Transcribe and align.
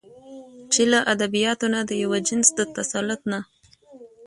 چې 0.71 0.81
له 0.91 0.99
ادبياتو 1.13 1.65
نه 1.73 1.81
د 1.89 1.91
يوه 2.03 2.19
جنس 2.27 2.47
د 2.57 2.59
تسلط 2.75 3.21
نه 3.31 3.39